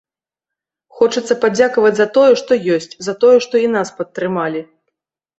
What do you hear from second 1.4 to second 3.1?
падзякаваць за тое, што ёсць,